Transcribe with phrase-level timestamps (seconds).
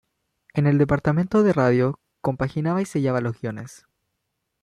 [0.55, 3.85] En el departamento de radio compaginaba y sellaba los guiones.